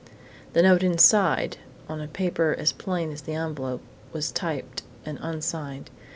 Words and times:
The 0.53 0.63
note 0.63 0.81
inside, 0.81 1.57
on 1.87 2.07
paper 2.07 2.55
as 2.57 2.71
plain 2.71 3.11
as 3.11 3.21
the 3.21 3.35
envelope, 3.35 3.83
was 4.11 4.31
typed 4.31 4.81
and 5.05 5.19
unsigned. 5.21 5.91